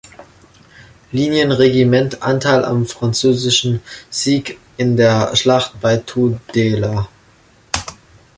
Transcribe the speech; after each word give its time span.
Linienregiment 1.11 2.23
Anteil 2.23 2.65
am 2.65 2.87
französischen 2.87 3.81
Sieg 4.09 4.57
in 4.77 4.97
der 4.97 5.35
Schlacht 5.35 5.79
bei 5.79 5.97
Tudela. 5.97 7.07